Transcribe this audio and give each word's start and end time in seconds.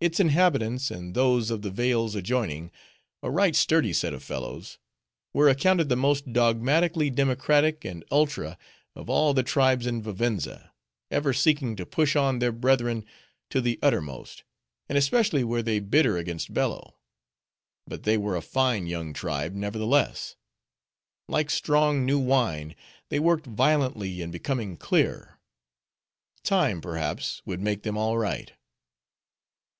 Its 0.00 0.20
inhabitants, 0.20 0.92
and 0.92 1.12
those 1.12 1.50
of 1.50 1.62
the 1.62 1.72
vales 1.72 2.14
adjoining,— 2.14 2.70
a 3.20 3.28
right 3.28 3.56
sturdy 3.56 3.92
set 3.92 4.14
of 4.14 4.22
fellows,—were 4.22 5.48
accounted 5.48 5.88
the 5.88 5.96
most 5.96 6.32
dogmatically 6.32 7.10
democratic 7.10 7.84
and 7.84 8.04
ultra 8.08 8.56
of 8.94 9.10
all 9.10 9.34
the 9.34 9.42
tribes 9.42 9.86
in 9.88 10.00
Vivenza; 10.00 10.72
ever 11.10 11.32
seeking 11.32 11.74
to 11.74 11.84
push 11.84 12.14
on 12.14 12.38
their 12.38 12.52
brethren 12.52 13.04
to 13.50 13.60
the 13.60 13.76
uttermost; 13.82 14.44
and 14.88 14.96
especially 14.96 15.42
were 15.42 15.62
they 15.62 15.80
bitter 15.80 16.16
against 16.16 16.54
Bello. 16.54 16.94
But 17.84 18.04
they 18.04 18.16
were 18.16 18.36
a 18.36 18.40
fine 18.40 18.86
young 18.86 19.12
tribe, 19.12 19.52
nevertheless. 19.52 20.36
Like 21.28 21.50
strong 21.50 22.06
new 22.06 22.20
wine 22.20 22.76
they 23.08 23.18
worked 23.18 23.46
violently 23.48 24.22
in 24.22 24.30
becoming 24.30 24.76
clear. 24.76 25.40
Time, 26.44 26.80
perhaps, 26.80 27.42
would 27.44 27.60
make 27.60 27.82
them 27.82 27.98
all 27.98 28.16
right. 28.16 28.52